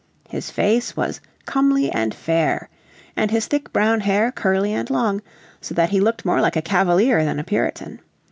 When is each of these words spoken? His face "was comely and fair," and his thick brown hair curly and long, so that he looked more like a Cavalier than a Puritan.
His 0.31 0.49
face 0.49 0.97
"was 0.97 1.21
comely 1.45 1.91
and 1.91 2.11
fair," 2.11 2.69
and 3.15 3.29
his 3.29 3.45
thick 3.45 3.71
brown 3.71 3.99
hair 3.99 4.31
curly 4.31 4.73
and 4.73 4.89
long, 4.89 5.21
so 5.61 5.75
that 5.75 5.91
he 5.91 5.99
looked 5.99 6.25
more 6.25 6.41
like 6.41 6.55
a 6.55 6.61
Cavalier 6.63 7.23
than 7.23 7.37
a 7.37 7.43
Puritan. 7.43 8.01